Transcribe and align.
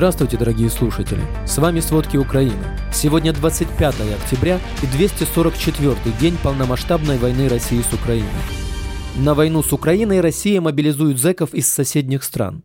Здравствуйте, 0.00 0.38
дорогие 0.38 0.70
слушатели! 0.70 1.20
С 1.46 1.58
вами 1.58 1.80
«Сводки 1.80 2.16
Украины». 2.16 2.64
Сегодня 2.90 3.34
25 3.34 3.96
октября 4.18 4.58
и 4.82 4.86
244 4.96 5.94
день 6.18 6.38
полномасштабной 6.42 7.18
войны 7.18 7.50
России 7.50 7.82
с 7.82 7.92
Украиной. 7.92 8.26
На 9.18 9.34
войну 9.34 9.62
с 9.62 9.74
Украиной 9.74 10.22
Россия 10.22 10.58
мобилизует 10.62 11.18
зэков 11.18 11.52
из 11.52 11.68
соседних 11.68 12.24
стран. 12.24 12.62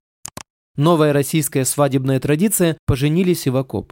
Новая 0.77 1.11
российская 1.11 1.65
свадебная 1.65 2.21
традиция– 2.21 2.77
поженились 2.87 3.47
и 3.47 3.49
в 3.49 3.57
окоп. 3.57 3.91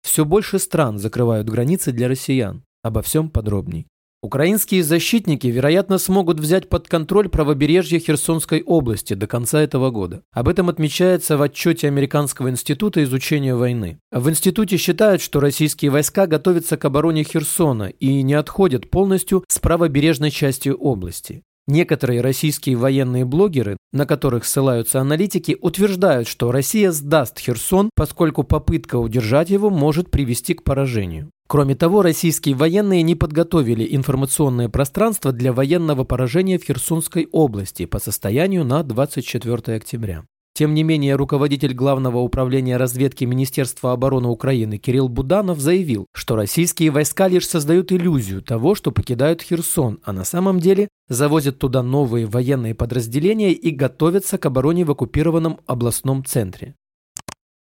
Все 0.00 0.24
больше 0.24 0.58
стран 0.58 0.98
закрывают 0.98 1.50
границы 1.50 1.92
для 1.92 2.08
россиян. 2.08 2.62
Обо 2.82 3.02
всем 3.02 3.28
подробней. 3.28 3.88
Украинские 4.22 4.82
защитники, 4.84 5.46
вероятно, 5.46 5.96
смогут 5.96 6.40
взять 6.40 6.68
под 6.68 6.88
контроль 6.88 7.30
правобережье 7.30 7.98
Херсонской 7.98 8.62
области 8.62 9.14
до 9.14 9.26
конца 9.26 9.62
этого 9.62 9.90
года. 9.90 10.22
Об 10.30 10.48
этом 10.48 10.68
отмечается 10.68 11.38
в 11.38 11.42
отчете 11.42 11.88
Американского 11.88 12.50
института 12.50 13.02
изучения 13.02 13.54
войны. 13.54 13.98
В 14.12 14.28
институте 14.28 14.76
считают, 14.76 15.22
что 15.22 15.40
российские 15.40 15.90
войска 15.90 16.26
готовятся 16.26 16.76
к 16.76 16.84
обороне 16.84 17.24
Херсона 17.24 17.84
и 17.84 18.20
не 18.20 18.34
отходят 18.34 18.90
полностью 18.90 19.42
с 19.48 19.58
правобережной 19.58 20.30
части 20.30 20.68
области. 20.68 21.42
Некоторые 21.66 22.20
российские 22.20 22.76
военные 22.76 23.24
блогеры, 23.24 23.76
на 23.92 24.06
которых 24.06 24.44
ссылаются 24.44 25.00
аналитики, 25.00 25.56
утверждают, 25.60 26.26
что 26.26 26.50
Россия 26.50 26.90
сдаст 26.90 27.38
Херсон, 27.38 27.90
поскольку 27.94 28.42
попытка 28.42 28.96
удержать 28.96 29.50
его 29.50 29.70
может 29.70 30.10
привести 30.10 30.54
к 30.54 30.64
поражению. 30.64 31.30
Кроме 31.48 31.74
того, 31.74 32.02
российские 32.02 32.54
военные 32.54 33.02
не 33.02 33.16
подготовили 33.16 33.86
информационное 33.96 34.68
пространство 34.68 35.32
для 35.32 35.52
военного 35.52 36.04
поражения 36.04 36.58
в 36.58 36.64
Херсонской 36.64 37.28
области 37.32 37.86
по 37.86 37.98
состоянию 37.98 38.64
на 38.64 38.84
24 38.84 39.76
октября. 39.76 40.24
Тем 40.60 40.74
не 40.74 40.82
менее, 40.82 41.16
руководитель 41.16 41.72
Главного 41.72 42.18
управления 42.18 42.76
разведки 42.76 43.24
Министерства 43.24 43.92
обороны 43.92 44.28
Украины 44.28 44.76
Кирилл 44.76 45.08
Буданов 45.08 45.58
заявил, 45.58 46.04
что 46.12 46.36
российские 46.36 46.90
войска 46.90 47.28
лишь 47.28 47.48
создают 47.48 47.92
иллюзию 47.92 48.42
того, 48.42 48.74
что 48.74 48.92
покидают 48.92 49.40
Херсон, 49.40 50.00
а 50.04 50.12
на 50.12 50.24
самом 50.24 50.60
деле 50.60 50.88
завозят 51.08 51.58
туда 51.58 51.82
новые 51.82 52.26
военные 52.26 52.74
подразделения 52.74 53.52
и 53.52 53.70
готовятся 53.70 54.36
к 54.36 54.44
обороне 54.44 54.84
в 54.84 54.90
оккупированном 54.90 55.60
областном 55.64 56.26
центре. 56.26 56.74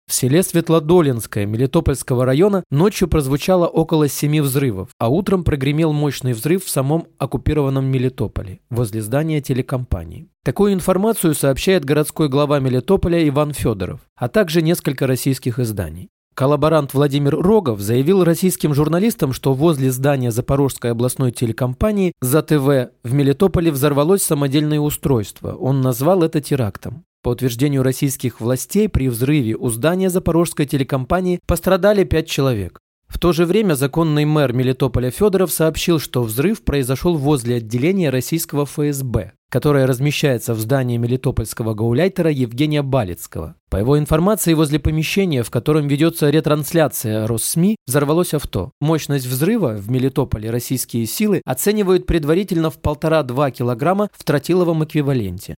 В 0.07 0.13
селе 0.13 0.43
Светлодолинское 0.43 1.45
Мелитопольского 1.45 2.25
района 2.25 2.63
ночью 2.69 3.07
прозвучало 3.07 3.67
около 3.67 4.07
семи 4.07 4.41
взрывов, 4.41 4.89
а 4.99 5.09
утром 5.09 5.43
прогремел 5.43 5.93
мощный 5.93 6.33
взрыв 6.33 6.65
в 6.65 6.69
самом 6.69 7.07
оккупированном 7.17 7.85
Мелитополе, 7.85 8.59
возле 8.69 9.01
здания 9.01 9.41
телекомпании. 9.41 10.27
Такую 10.43 10.73
информацию 10.73 11.33
сообщает 11.33 11.85
городской 11.85 12.27
глава 12.27 12.59
Мелитополя 12.59 13.27
Иван 13.27 13.53
Федоров, 13.53 14.01
а 14.15 14.27
также 14.27 14.61
несколько 14.61 15.07
российских 15.07 15.57
изданий. 15.57 16.09
Коллаборант 16.35 16.95
Владимир 16.95 17.35
Рогов 17.37 17.79
заявил 17.79 18.23
российским 18.23 18.73
журналистам, 18.73 19.33
что 19.33 19.53
возле 19.53 19.91
здания 19.91 20.31
Запорожской 20.31 20.91
областной 20.91 21.31
телекомпании 21.31 22.13
ЗАТВ 22.21 22.91
в 23.03 23.13
Мелитополе 23.13 23.71
взорвалось 23.71 24.23
самодельное 24.23 24.79
устройство. 24.79 25.53
Он 25.53 25.81
назвал 25.81 26.23
это 26.23 26.41
терактом. 26.41 27.05
По 27.23 27.29
утверждению 27.29 27.83
российских 27.83 28.41
властей, 28.41 28.89
при 28.89 29.07
взрыве 29.07 29.55
у 29.55 29.69
здания 29.69 30.09
Запорожской 30.09 30.65
телекомпании 30.65 31.39
пострадали 31.47 32.03
пять 32.03 32.27
человек. 32.27 32.79
В 33.07 33.17
то 33.17 33.31
же 33.31 33.45
время 33.45 33.75
законный 33.75 34.25
мэр 34.25 34.51
Мелитополя 34.51 35.09
Федоров 35.09 35.51
сообщил, 35.51 35.99
что 35.99 36.23
взрыв 36.23 36.63
произошел 36.63 37.15
возле 37.15 37.57
отделения 37.57 38.09
российского 38.09 38.65
ФСБ, 38.65 39.33
которое 39.49 39.85
размещается 39.85 40.53
в 40.53 40.59
здании 40.59 40.97
Мелитопольского 40.97 41.75
гауляйтера 41.75 42.29
Евгения 42.29 42.81
Балицкого. 42.81 43.55
По 43.69 43.77
его 43.77 43.97
информации, 43.97 44.53
возле 44.53 44.79
помещения, 44.79 45.43
в 45.43 45.51
котором 45.51 45.87
ведется 45.87 46.29
ретрансляция 46.29 47.25
Россми, 47.25 47.77
взорвалось 47.87 48.33
авто. 48.33 48.71
Мощность 48.81 49.27
взрыва 49.27 49.75
в 49.77 49.89
Мелитополе 49.89 50.49
российские 50.49 51.05
силы 51.05 51.41
оценивают 51.45 52.05
предварительно 52.05 52.69
в 52.69 52.79
1,5-2 52.79 53.51
килограмма 53.51 54.09
в 54.11 54.23
тротиловом 54.25 54.83
эквиваленте. 54.83 55.55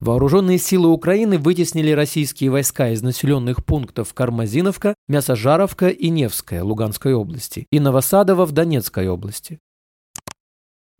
Вооруженные 0.00 0.58
силы 0.58 0.88
Украины 0.88 1.38
вытеснили 1.38 1.90
российские 1.90 2.50
войска 2.50 2.90
из 2.90 3.02
населенных 3.02 3.64
пунктов 3.64 4.12
Кармазиновка, 4.12 4.94
Мясожаровка 5.08 5.88
и 5.88 6.10
Невская 6.10 6.62
Луганской 6.62 7.14
области 7.14 7.66
и 7.70 7.80
Новосадово 7.80 8.44
в 8.44 8.52
Донецкой 8.52 9.08
области. 9.08 9.60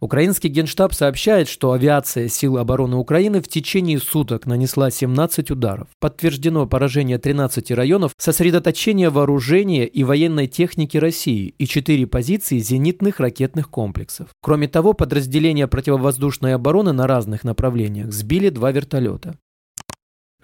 Украинский 0.04 0.50
генштаб 0.50 0.92
сообщает, 0.92 1.48
что 1.48 1.72
авиация 1.72 2.28
сил 2.28 2.58
обороны 2.58 2.96
Украины 2.96 3.40
в 3.40 3.48
течение 3.48 3.98
суток 3.98 4.44
нанесла 4.44 4.90
17 4.90 5.50
ударов. 5.50 5.88
Подтверждено 5.98 6.66
поражение 6.66 7.16
13 7.16 7.70
районов, 7.70 8.12
сосредоточение 8.18 9.08
вооружения 9.08 9.86
и 9.86 10.04
военной 10.04 10.46
техники 10.46 10.98
России 10.98 11.54
и 11.56 11.66
4 11.66 12.06
позиции 12.06 12.58
зенитных 12.58 13.18
ракетных 13.18 13.70
комплексов. 13.70 14.28
Кроме 14.42 14.68
того, 14.68 14.92
подразделения 14.92 15.66
противовоздушной 15.66 16.54
обороны 16.54 16.92
на 16.92 17.06
разных 17.06 17.42
направлениях 17.42 18.12
сбили 18.12 18.50
два 18.50 18.72
вертолета. 18.72 19.38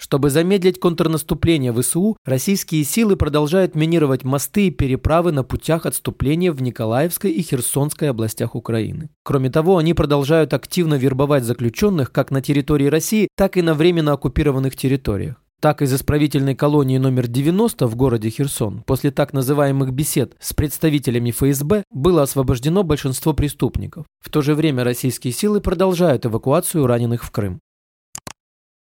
Чтобы 0.00 0.30
замедлить 0.30 0.80
контрнаступление 0.80 1.74
ВСУ, 1.74 2.16
российские 2.24 2.84
силы 2.84 3.16
продолжают 3.16 3.74
минировать 3.74 4.24
мосты 4.24 4.68
и 4.68 4.70
переправы 4.70 5.30
на 5.30 5.44
путях 5.44 5.84
отступления 5.84 6.52
в 6.52 6.62
Николаевской 6.62 7.30
и 7.30 7.42
Херсонской 7.42 8.08
областях 8.08 8.54
Украины. 8.54 9.10
Кроме 9.22 9.50
того, 9.50 9.76
они 9.76 9.92
продолжают 9.92 10.54
активно 10.54 10.94
вербовать 10.94 11.44
заключенных 11.44 12.12
как 12.12 12.30
на 12.30 12.40
территории 12.40 12.86
России, 12.86 13.28
так 13.36 13.58
и 13.58 13.62
на 13.62 13.74
временно 13.74 14.14
оккупированных 14.14 14.74
территориях. 14.74 15.36
Так, 15.60 15.82
из 15.82 15.92
исправительной 15.92 16.54
колонии 16.54 16.96
номер 16.96 17.26
90 17.28 17.86
в 17.86 17.94
городе 17.94 18.30
Херсон 18.30 18.82
после 18.86 19.10
так 19.10 19.34
называемых 19.34 19.92
бесед 19.92 20.32
с 20.40 20.54
представителями 20.54 21.30
ФСБ 21.30 21.84
было 21.92 22.22
освобождено 22.22 22.84
большинство 22.84 23.34
преступников. 23.34 24.06
В 24.24 24.30
то 24.30 24.40
же 24.40 24.54
время 24.54 24.82
российские 24.82 25.34
силы 25.34 25.60
продолжают 25.60 26.24
эвакуацию 26.24 26.86
раненых 26.86 27.22
в 27.22 27.30
Крым. 27.30 27.60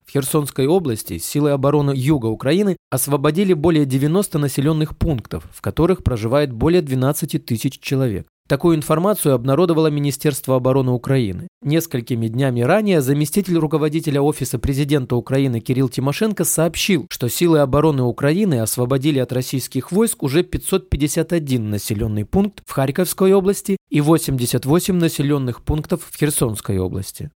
В 0.07 0.13
Херсонской 0.13 0.67
области 0.67 1.19
силы 1.19 1.51
обороны 1.51 1.93
юга 1.95 2.27
Украины 2.27 2.77
освободили 2.91 3.55
более 3.55 3.87
90 3.87 4.39
населенных 4.39 4.97
пунктов, 4.97 5.45
в 5.53 5.61
которых 5.61 6.05
проживает 6.05 6.53
более 6.53 6.83
12 6.83 7.45
тысяч 7.45 7.81
человек. 7.81 8.27
Такую 8.47 8.77
информацию 8.77 9.35
обнародовало 9.35 9.87
Министерство 9.87 10.57
обороны 10.57 10.93
Украины. 10.93 11.49
Несколькими 11.63 12.29
днями 12.29 12.61
ранее 12.61 13.01
заместитель 13.01 13.57
руководителя 13.57 14.21
Офиса 14.21 14.59
президента 14.59 15.17
Украины 15.17 15.61
Кирилл 15.61 15.89
Тимошенко 15.89 16.45
сообщил, 16.45 17.07
что 17.09 17.29
силы 17.29 17.61
обороны 17.61 18.03
Украины 18.03 18.61
освободили 18.61 19.19
от 19.19 19.33
российских 19.33 19.91
войск 19.91 20.23
уже 20.23 20.43
551 20.43 21.71
населенный 21.71 22.27
пункт 22.27 22.61
в 22.67 22.73
Харьковской 22.73 23.33
области 23.33 23.79
и 23.89 24.03
88 24.03 24.95
населенных 24.95 25.63
пунктов 25.63 26.03
в 26.11 26.15
Херсонской 26.15 26.77
области. 26.77 27.31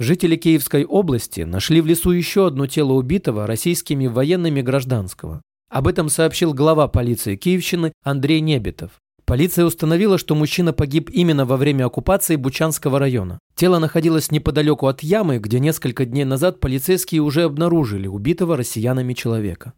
Жители 0.00 0.36
Киевской 0.36 0.86
области 0.86 1.42
нашли 1.42 1.82
в 1.82 1.86
лесу 1.86 2.12
еще 2.12 2.46
одно 2.46 2.66
тело 2.66 2.94
убитого 2.94 3.46
российскими 3.46 4.06
военными 4.06 4.62
гражданского. 4.62 5.42
Об 5.68 5.86
этом 5.86 6.08
сообщил 6.08 6.54
глава 6.54 6.88
полиции 6.88 7.36
Киевщины 7.36 7.92
Андрей 8.02 8.40
Небетов. 8.40 8.92
Полиция 9.26 9.66
установила, 9.66 10.16
что 10.16 10.34
мужчина 10.34 10.72
погиб 10.72 11.10
именно 11.10 11.44
во 11.44 11.58
время 11.58 11.84
оккупации 11.84 12.36
Бучанского 12.36 12.98
района. 12.98 13.38
Тело 13.54 13.78
находилось 13.78 14.30
неподалеку 14.30 14.86
от 14.86 15.02
ямы, 15.02 15.36
где 15.36 15.60
несколько 15.60 16.06
дней 16.06 16.24
назад 16.24 16.60
полицейские 16.60 17.20
уже 17.20 17.42
обнаружили 17.42 18.06
убитого 18.06 18.56
россиянами 18.56 19.12
человека. 19.12 19.74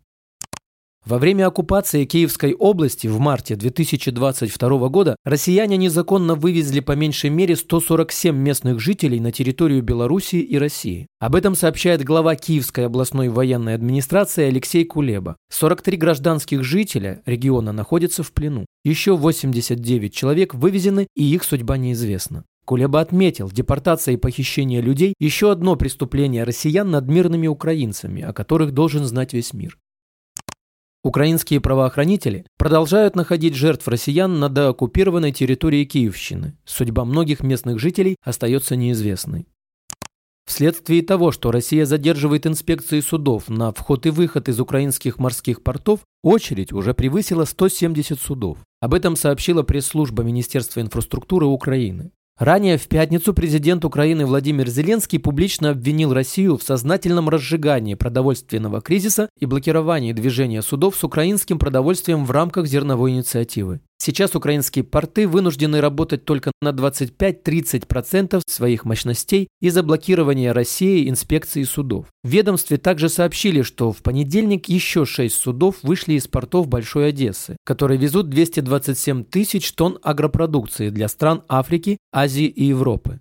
Во 1.05 1.19
время 1.19 1.49
оккупации 1.49 2.05
Киевской 2.05 2.55
области 2.55 3.09
в 3.09 3.19
марте 3.19 3.57
2022 3.57 4.89
года 4.89 5.17
россияне 5.25 5.77
незаконно 5.77 6.37
вывезли 6.37 6.79
по 6.79 6.93
меньшей 6.93 7.29
мере 7.29 7.57
147 7.57 8.37
местных 8.37 8.79
жителей 8.79 9.19
на 9.19 9.33
территорию 9.33 9.83
Белоруссии 9.83 10.39
и 10.39 10.57
России. 10.59 11.09
Об 11.19 11.35
этом 11.35 11.57
сообщает 11.57 12.05
глава 12.05 12.37
Киевской 12.37 12.87
областной 12.87 13.31
военной 13.31 13.75
администрации 13.75 14.45
Алексей 14.45 14.85
Кулеба. 14.85 15.37
43 15.51 15.97
гражданских 15.97 16.63
жителя 16.63 17.21
региона 17.27 17.73
находятся 17.73 18.23
в 18.23 18.31
плену. 18.31 18.65
Еще 18.85 19.17
89 19.17 20.15
человек 20.15 20.55
вывезены 20.55 21.09
и 21.17 21.25
их 21.25 21.43
судьба 21.43 21.79
неизвестна. 21.79 22.45
Кулеба 22.65 23.01
отметил, 23.01 23.51
депортация 23.51 24.15
и 24.15 24.17
похищение 24.17 24.81
людей– 24.81 25.15
еще 25.19 25.51
одно 25.51 25.75
преступление 25.75 26.45
россиян 26.45 26.89
над 26.89 27.09
мирными 27.09 27.49
украинцами, 27.49 28.23
о 28.23 28.33
которых 28.33 28.73
должен 28.73 29.05
знать 29.05 29.33
весь 29.33 29.53
мир. 29.53 29.77
Украинские 31.05 31.61
правоохранители 31.61 32.47
продолжают 32.59 33.17
находить 33.17 33.55
жертв 33.55 33.89
россиян 33.89 34.39
на 34.39 34.49
дооккупированной 34.49 35.33
территории 35.33 35.85
Киевщины. 35.85 36.57
Судьба 36.65 37.05
многих 37.05 37.43
местных 37.43 37.81
жителей 37.81 38.15
остается 38.23 38.77
неизвестной. 38.77 39.49
Вследствие 40.47 41.03
того, 41.03 41.33
что 41.33 41.51
Россия 41.51 41.87
задерживает 41.87 42.47
инспекции 42.47 43.01
судов 43.01 43.49
на 43.49 43.73
вход 43.73 44.07
и 44.07 44.11
выход 44.11 44.49
из 44.49 44.61
украинских 44.61 45.19
морских 45.19 45.63
портов, 45.63 46.01
очередь 46.23 46.73
уже 46.73 46.95
превысила 46.95 47.47
170 47.47 48.21
судов. 48.21 48.59
Об 48.81 48.95
этом 48.95 49.17
сообщила 49.17 49.65
пресс-служба 49.65 50.23
Министерства 50.23 50.81
инфраструктуры 50.81 51.47
Украины. 51.47 52.13
Ранее 52.39 52.79
в 52.79 52.89
пятницу 52.89 53.35
президент 53.35 53.85
Украины 53.85 54.25
Владимир 54.25 54.69
Зеленский 54.69 55.19
публично 55.19 55.71
обвинил 55.71 56.15
Россию 56.15 56.57
в 56.57 56.63
сознательном 56.63 57.29
разжигании 57.29 57.95
продовольственного 57.95 58.81
кризиса 58.81 59.29
и 59.39 59.45
блокировании 59.45 60.13
движения 60.13 60.63
судов 60.63 60.97
с 60.97 61.05
украинским 61.05 61.59
продовольствием 61.59 62.25
в 62.25 62.31
рамках 62.31 62.67
зерновой 62.67 63.13
инициативы. 63.13 63.81
Сейчас 64.05 64.35
украинские 64.35 64.83
порты 64.83 65.29
вынуждены 65.29 65.81
работать 65.81 66.25
только 66.25 66.51
на 66.61 66.71
25-30% 66.71 68.43
своих 68.49 68.85
мощностей 68.85 69.47
из-за 69.61 69.85
блокирования 69.85 70.53
России 70.53 71.09
инспекции 71.09 71.63
судов. 71.63 72.07
В 72.25 72.29
ведомстве 72.29 72.79
также 72.79 73.09
сообщили, 73.09 73.63
что 73.63 73.93
в 73.93 73.99
понедельник 73.99 74.69
еще 74.69 75.07
6 75.07 75.33
судов 75.33 75.77
вышли 75.85 76.15
из 76.15 76.27
портов 76.27 76.67
Большой 76.67 77.11
Одессы, 77.11 77.57
которые 77.65 77.97
везут 77.97 78.29
227 78.29 79.23
тысяч 79.23 79.71
тонн 79.71 80.01
агропродукции 80.03 80.89
для 80.91 81.07
стран 81.07 81.45
Африки, 81.47 81.99
Азии 82.13 82.47
и 82.47 82.65
Европы. 82.65 83.21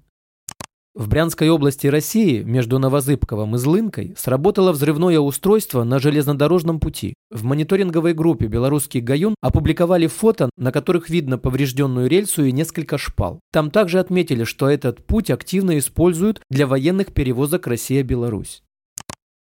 В 0.94 1.08
Брянской 1.08 1.50
области 1.50 1.88
России 1.88 2.44
между 2.44 2.78
Новозыбковым 2.78 3.56
и 3.56 3.58
Злынкой 3.58 4.14
сработало 4.18 4.74
взрывное 4.74 5.20
устройство 5.22 5.86
на 5.86 6.00
железнодорожном 6.00 6.82
пути. 6.82 7.14
В 7.30 7.46
мониторинговой 7.46 8.14
группе 8.14 8.48
«Белорусский 8.48 9.00
гаюн» 9.00 9.36
опубликовали 9.40 10.08
фото, 10.08 10.50
на 10.58 10.74
которых 10.74 11.10
видно 11.10 11.38
поврежденную 11.38 12.10
рельсу 12.10 12.44
и 12.44 12.52
несколько 12.52 12.98
шпал. 12.98 13.40
Там 13.54 13.72
также 13.72 14.00
отметили, 14.00 14.44
что 14.44 14.70
этот 14.70 15.06
путь 15.06 15.30
активно 15.30 15.78
используют 15.78 16.42
для 16.50 16.68
военных 16.68 17.14
перевозок 17.14 17.68
Россия-Беларусь. 17.68 18.62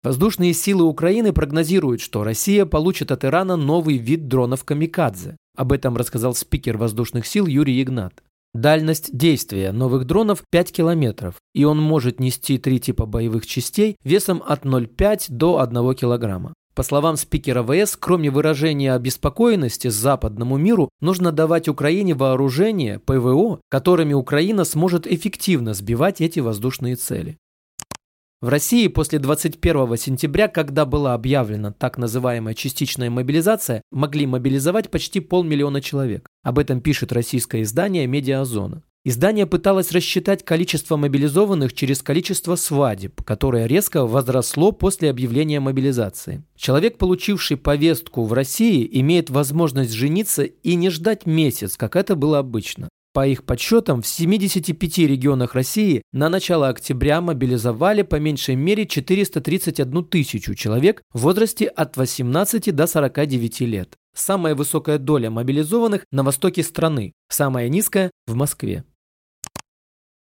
Воздушные 0.02 0.52
силы 0.52 0.84
Украины 0.84 1.32
прогнозируют, 1.32 2.02
что 2.02 2.22
Россия 2.22 2.66
получит 2.66 3.10
от 3.12 3.24
Ирана 3.24 3.56
новый 3.56 3.96
вид 3.96 4.28
дронов 4.28 4.64
«Камикадзе». 4.64 5.36
Об 5.56 5.72
этом 5.72 5.96
рассказал 5.96 6.34
спикер 6.34 6.76
воздушных 6.76 7.26
сил 7.26 7.46
Юрий 7.46 7.82
Игнат. 7.82 8.22
Дальность 8.52 9.16
действия 9.16 9.70
новых 9.70 10.06
дронов 10.06 10.42
5 10.50 10.72
километров, 10.72 11.36
и 11.54 11.62
он 11.62 11.80
может 11.80 12.18
нести 12.18 12.58
три 12.58 12.80
типа 12.80 13.06
боевых 13.06 13.46
частей 13.46 13.96
весом 14.02 14.42
от 14.44 14.64
0,5 14.64 15.26
до 15.28 15.60
1 15.60 15.94
килограмма. 15.94 16.54
По 16.74 16.82
словам 16.82 17.16
спикера 17.16 17.62
ВС, 17.62 17.96
кроме 17.96 18.28
выражения 18.30 18.94
обеспокоенности 18.94 19.86
западному 19.86 20.56
миру, 20.56 20.88
нужно 21.00 21.30
давать 21.30 21.68
Украине 21.68 22.14
вооружение, 22.14 22.98
ПВО, 22.98 23.60
которыми 23.68 24.14
Украина 24.14 24.64
сможет 24.64 25.06
эффективно 25.06 25.72
сбивать 25.72 26.20
эти 26.20 26.40
воздушные 26.40 26.96
цели. 26.96 27.38
В 28.42 28.48
России 28.48 28.88
после 28.88 29.18
21 29.18 29.98
сентября, 29.98 30.48
когда 30.48 30.86
была 30.86 31.12
объявлена 31.12 31.72
так 31.72 31.98
называемая 31.98 32.54
частичная 32.54 33.10
мобилизация, 33.10 33.82
могли 33.90 34.26
мобилизовать 34.26 34.90
почти 34.90 35.20
полмиллиона 35.20 35.82
человек. 35.82 36.26
Об 36.42 36.58
этом 36.58 36.80
пишет 36.80 37.12
российское 37.12 37.60
издание 37.60 38.06
«Медиазона». 38.06 38.82
Издание 39.04 39.44
пыталось 39.44 39.92
рассчитать 39.92 40.42
количество 40.42 40.96
мобилизованных 40.96 41.74
через 41.74 42.00
количество 42.02 42.54
свадеб, 42.54 43.22
которое 43.24 43.66
резко 43.66 44.06
возросло 44.06 44.72
после 44.72 45.10
объявления 45.10 45.60
мобилизации. 45.60 46.42
Человек, 46.56 46.96
получивший 46.96 47.58
повестку 47.58 48.24
в 48.24 48.32
России, 48.32 48.88
имеет 49.00 49.28
возможность 49.28 49.92
жениться 49.92 50.44
и 50.44 50.76
не 50.76 50.88
ждать 50.88 51.26
месяц, 51.26 51.76
как 51.76 51.94
это 51.94 52.14
было 52.14 52.38
обычно. 52.38 52.88
По 53.12 53.26
их 53.26 53.44
подсчетам, 53.44 54.02
в 54.02 54.06
75 54.06 54.98
регионах 54.98 55.54
России 55.54 56.02
на 56.12 56.28
начало 56.28 56.68
октября 56.68 57.20
мобилизовали 57.20 58.02
по 58.02 58.16
меньшей 58.16 58.54
мере 58.54 58.86
431 58.86 60.04
тысячу 60.04 60.54
человек 60.54 61.02
в 61.12 61.22
возрасте 61.22 61.66
от 61.66 61.96
18 61.96 62.72
до 62.72 62.86
49 62.86 63.60
лет. 63.62 63.96
Самая 64.14 64.54
высокая 64.54 64.98
доля 64.98 65.28
мобилизованных 65.28 66.04
на 66.12 66.22
востоке 66.22 66.62
страны, 66.62 67.12
самая 67.28 67.68
низкая– 67.68 68.12
в 68.28 68.36
Москве. 68.36 68.84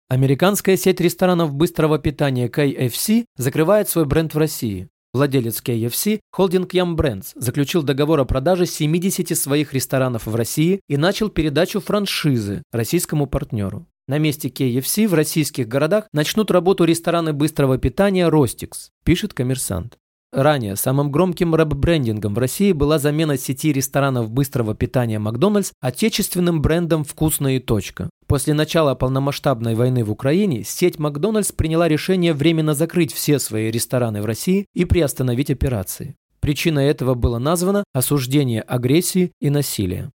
Американская 0.10 0.76
сеть 0.76 1.00
ресторанов 1.00 1.54
быстрого 1.54 2.00
питания 2.00 2.50
KFC 2.50 3.26
закрывает 3.38 3.88
свой 3.88 4.06
бренд 4.06 4.34
в 4.34 4.38
России. 4.38 4.90
Владелец 5.14 5.62
KFC, 5.62 6.22
холдинг 6.32 6.74
Yum 6.74 6.96
Brands, 6.96 7.34
заключил 7.36 7.84
договор 7.84 8.20
о 8.20 8.26
продаже 8.26 8.66
70 8.66 9.38
своих 9.38 9.74
ресторанов 9.74 10.26
в 10.26 10.36
России 10.36 10.82
и 10.90 10.98
начал 10.98 11.30
передачу 11.30 11.80
франшизы 11.80 12.64
российскому 12.72 13.28
партнеру. 13.28 13.86
На 14.08 14.18
месте 14.18 14.50
KFC 14.50 15.08
в 15.08 15.14
российских 15.14 15.68
городах 15.68 16.08
начнут 16.14 16.50
работу 16.50 16.84
рестораны 16.84 17.32
быстрого 17.32 17.78
питания 17.78 18.28
«Ростикс», 18.28 18.90
пишет 19.06 19.34
коммерсант. 19.34 19.98
Ранее 20.34 20.76
самым 20.76 21.12
громким 21.12 21.54
рэп-брендингом 21.54 22.34
в 22.34 22.40
России 22.40 22.72
была 22.72 22.98
замена 22.98 23.38
сети 23.38 23.72
ресторанов 23.72 24.32
быстрого 24.32 24.74
питания 24.74 25.20
«Макдональдс» 25.20 25.74
отечественным 25.80 26.60
брендом 26.60 27.04
«Вкусно 27.04 27.56
и 27.56 27.60
точка». 27.60 28.10
После 28.26 28.56
начала 28.56 28.96
полномасштабной 28.96 29.76
войны 29.76 30.04
в 30.04 30.10
Украине 30.10 30.64
сеть 30.64 30.98
«Макдональдс» 30.98 31.52
приняла 31.52 31.88
решение 31.88 32.34
временно 32.34 32.74
закрыть 32.74 33.14
все 33.14 33.38
свои 33.38 33.70
рестораны 33.70 34.24
в 34.24 34.26
России 34.26 34.66
и 34.74 34.86
приостановить 34.86 35.52
операции. 35.52 36.16
Причиной 36.40 36.88
этого 36.88 37.14
было 37.14 37.38
названо 37.38 37.84
осуждение 37.94 38.62
агрессии 38.62 39.34
и 39.40 39.52
насилия. 39.52 40.10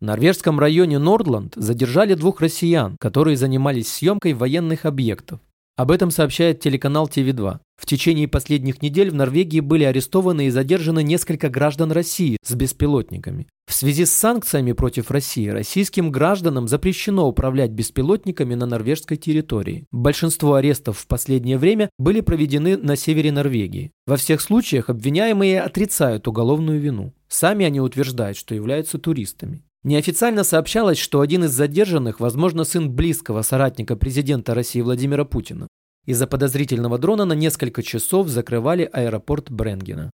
В 0.00 0.04
норвежском 0.04 0.58
районе 0.58 0.98
Нордланд 0.98 1.54
задержали 1.54 2.14
двух 2.14 2.40
россиян, 2.40 2.96
которые 2.98 3.36
занимались 3.36 3.92
съемкой 3.92 4.32
военных 4.32 4.86
объектов. 4.86 5.38
Об 5.76 5.92
этом 5.92 6.10
сообщает 6.10 6.58
телеканал 6.58 7.06
ТВ2. 7.06 7.60
В 7.78 7.86
течение 7.86 8.26
последних 8.26 8.82
недель 8.82 9.10
в 9.10 9.14
Норвегии 9.14 9.60
были 9.60 9.84
арестованы 9.84 10.48
и 10.48 10.50
задержаны 10.50 11.02
несколько 11.02 11.48
граждан 11.48 11.92
России 11.92 12.36
с 12.44 12.54
беспилотниками. 12.54 13.46
В 13.68 13.74
связи 13.74 14.04
с 14.04 14.12
санкциями 14.12 14.72
против 14.72 15.10
России 15.10 15.46
российским 15.48 16.10
гражданам 16.10 16.68
запрещено 16.68 17.28
управлять 17.28 17.70
беспилотниками 17.70 18.54
на 18.54 18.66
норвежской 18.66 19.16
территории. 19.16 19.84
Большинство 19.92 20.54
арестов 20.54 20.98
в 20.98 21.06
последнее 21.06 21.56
время 21.56 21.88
были 21.98 22.20
проведены 22.20 22.76
на 22.76 22.96
севере 22.96 23.30
Норвегии. 23.30 23.92
Во 24.06 24.16
всех 24.16 24.40
случаях 24.40 24.88
обвиняемые 24.88 25.60
отрицают 25.60 26.26
уголовную 26.26 26.80
вину. 26.80 27.12
Сами 27.28 27.64
они 27.64 27.80
утверждают, 27.80 28.36
что 28.36 28.54
являются 28.54 28.98
туристами. 28.98 29.62
Неофициально 29.84 30.44
сообщалось, 30.44 30.98
что 30.98 31.20
один 31.20 31.44
из 31.44 31.50
задержанных, 31.50 32.20
возможно, 32.20 32.64
сын 32.64 32.90
близкого 32.90 33.42
соратника 33.42 33.96
президента 33.96 34.54
России 34.54 34.80
Владимира 34.80 35.24
Путина. 35.24 35.68
Из-за 36.08 36.26
подозрительного 36.26 36.96
дрона 36.96 37.26
на 37.26 37.34
несколько 37.34 37.82
часов 37.82 38.28
закрывали 38.28 38.88
аэропорт 38.90 39.50
Бренгена. 39.50 40.10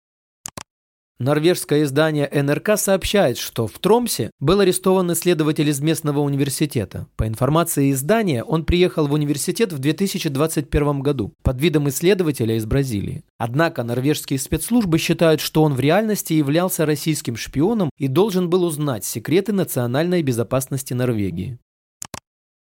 Норвежское 1.20 1.84
издание 1.84 2.30
НРК 2.32 2.78
сообщает, 2.78 3.38
что 3.38 3.68
в 3.68 3.78
Тромсе 3.78 4.32
был 4.40 4.62
арестован 4.62 5.12
исследователь 5.12 5.68
из 5.68 5.82
местного 5.82 6.20
университета. 6.20 7.08
По 7.18 7.28
информации 7.28 7.92
издания, 7.92 8.42
он 8.42 8.64
приехал 8.64 9.06
в 9.06 9.12
университет 9.12 9.74
в 9.74 9.80
2021 9.80 11.02
году 11.02 11.34
под 11.44 11.60
видом 11.60 11.90
исследователя 11.90 12.56
из 12.56 12.66
Бразилии. 12.66 13.26
Однако 13.38 13.84
норвежские 13.84 14.40
спецслужбы 14.40 14.98
считают, 14.98 15.42
что 15.42 15.62
он 15.62 15.74
в 15.74 15.82
реальности 15.82 16.32
являлся 16.32 16.86
российским 16.86 17.36
шпионом 17.36 17.90
и 17.98 18.08
должен 18.08 18.50
был 18.50 18.64
узнать 18.64 19.04
секреты 19.04 19.52
национальной 19.52 20.24
безопасности 20.24 20.94
Норвегии. 20.94 21.60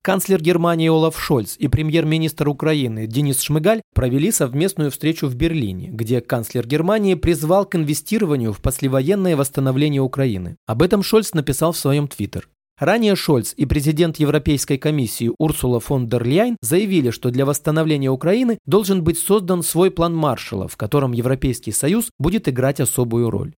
Канцлер 0.04 0.42
Германии 0.42 0.88
Олаф 0.88 1.16
Шольц 1.16 1.54
и 1.59 1.68
премьер-министр 1.68 2.49
Украины 2.49 3.06
Денис 3.06 3.40
Шмыгаль 3.40 3.82
провели 3.94 4.32
совместную 4.32 4.90
встречу 4.90 5.28
в 5.28 5.37
Берлине, 5.37 5.90
где 5.92 6.21
канцлер 6.21 6.66
Германии 6.66 7.14
призвал 7.14 7.66
к 7.66 7.76
инвестированию 7.76 8.52
в 8.52 8.61
послевоенное 8.61 9.37
восстановление 9.37 10.02
Украины. 10.02 10.56
Об 10.66 10.82
этом 10.82 11.04
Шольц 11.04 11.35
написал 11.35 11.71
в 11.71 11.78
своем 11.78 12.09
твиттер. 12.09 12.49
Ранее 12.80 13.14
Шольц 13.14 13.54
и 13.56 13.64
президент 13.64 14.16
Европейской 14.16 14.76
комиссии 14.76 15.30
Урсула 15.38 15.78
фон 15.78 16.09
дер 16.09 16.25
Ляйн 16.25 16.56
заявили, 16.61 17.11
что 17.11 17.30
для 17.30 17.47
восстановления 17.47 18.11
Украины 18.11 18.59
должен 18.66 19.04
быть 19.04 19.21
создан 19.21 19.62
свой 19.62 19.92
план 19.92 20.16
Маршалла, 20.16 20.66
в 20.66 20.76
котором 20.76 21.12
Европейский 21.12 21.71
Союз 21.71 22.11
будет 22.18 22.49
играть 22.49 22.80
особую 22.80 23.30
роль. 23.30 23.52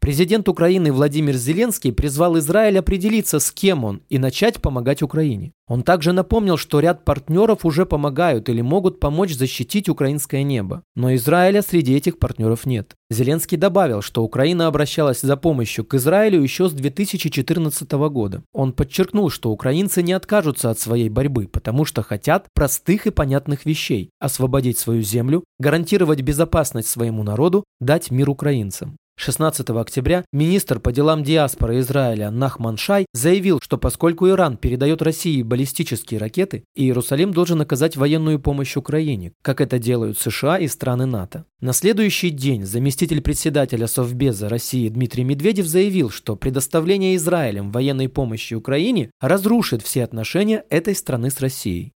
Президент 0.00 0.48
Украины 0.48 0.92
Владимир 0.92 1.34
Зеленский 1.34 1.92
призвал 1.92 2.38
Израиль 2.38 2.78
определиться, 2.78 3.38
с 3.38 3.52
кем 3.52 3.84
он, 3.84 4.00
и 4.08 4.16
начать 4.16 4.62
помогать 4.62 5.02
Украине. 5.02 5.52
Он 5.68 5.82
также 5.82 6.12
напомнил, 6.12 6.56
что 6.56 6.80
ряд 6.80 7.04
партнеров 7.04 7.66
уже 7.66 7.84
помогают 7.84 8.48
или 8.48 8.62
могут 8.62 8.98
помочь 8.98 9.34
защитить 9.34 9.90
украинское 9.90 10.42
небо. 10.42 10.84
Но 10.96 11.14
Израиля 11.16 11.60
среди 11.60 11.94
этих 11.94 12.18
партнеров 12.18 12.64
нет. 12.64 12.96
Зеленский 13.10 13.58
добавил, 13.58 14.00
что 14.00 14.24
Украина 14.24 14.68
обращалась 14.68 15.20
за 15.20 15.36
помощью 15.36 15.84
к 15.84 15.92
Израилю 15.92 16.40
еще 16.42 16.70
с 16.70 16.72
2014 16.72 17.92
года. 17.92 18.42
Он 18.54 18.72
подчеркнул, 18.72 19.28
что 19.28 19.50
украинцы 19.50 20.02
не 20.02 20.14
откажутся 20.14 20.70
от 20.70 20.78
своей 20.78 21.10
борьбы, 21.10 21.46
потому 21.46 21.84
что 21.84 22.02
хотят 22.02 22.46
простых 22.54 23.06
и 23.06 23.10
понятных 23.10 23.66
вещей– 23.66 24.08
освободить 24.18 24.78
свою 24.78 25.02
землю, 25.02 25.44
гарантировать 25.58 26.22
безопасность 26.22 26.88
своему 26.88 27.22
народу, 27.22 27.64
дать 27.80 28.10
мир 28.10 28.30
украинцам. 28.30 28.96
16 29.20 29.68
октября 29.68 30.24
министр 30.32 30.80
по 30.80 30.92
делам 30.92 31.22
диаспоры 31.22 31.80
Израиля 31.80 32.30
Нахман 32.30 32.78
Шай 32.78 33.04
заявил, 33.12 33.60
что 33.62 33.76
поскольку 33.76 34.26
Иран 34.30 34.56
передает 34.56 35.02
России 35.02 35.42
баллистические 35.42 36.18
ракеты, 36.18 36.64
Иерусалим 36.74 37.34
должен 37.34 37.60
оказать 37.60 37.96
военную 37.96 38.40
помощь 38.40 38.78
Украине, 38.78 39.34
как 39.42 39.60
это 39.60 39.78
делают 39.78 40.18
США 40.18 40.56
и 40.56 40.66
страны 40.68 41.04
НАТО. 41.04 41.44
На 41.60 41.74
следующий 41.74 42.30
день 42.30 42.64
заместитель 42.64 43.20
председателя 43.20 43.88
Совбеза 43.88 44.48
России 44.48 44.88
Дмитрий 44.88 45.24
Медведев 45.24 45.66
заявил, 45.66 46.08
что 46.08 46.34
предоставление 46.34 47.14
Израилем 47.16 47.72
военной 47.72 48.08
помощи 48.08 48.54
Украине 48.54 49.10
разрушит 49.20 49.82
все 49.82 50.02
отношения 50.02 50.64
этой 50.70 50.94
страны 50.94 51.28
с 51.28 51.40
Россией. 51.40 51.92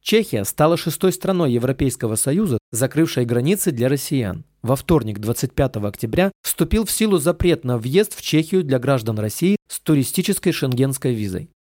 Чехия 0.00 0.46
стала 0.46 0.78
шестой 0.78 1.12
страной 1.12 1.52
Европейского 1.52 2.14
Союза, 2.14 2.56
закрывшей 2.72 3.26
границы 3.26 3.72
для 3.72 3.90
россиян. 3.90 4.46
Во 4.62 4.74
вторник, 4.76 5.18
25 5.20 5.76
октября, 5.76 6.32
вступил 6.42 6.84
в 6.84 6.90
силу 6.90 7.18
запрет 7.18 7.64
на 7.64 7.78
въезд 7.78 8.14
в 8.16 8.22
Чехию 8.22 8.64
для 8.64 8.78
граждан 8.78 9.18
России 9.18 9.56
с 9.68 9.78
туристической 9.80 10.52
шенгенской 10.52 11.14
визой. 11.14 11.50